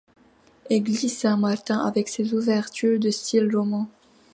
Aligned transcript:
Église 0.71 1.15
Saint-Martin, 1.15 1.77
avec 1.85 2.09
ses 2.09 2.33
ouvertures 2.33 2.99
de 2.99 3.11
style 3.11 3.55
roman. 3.55 3.87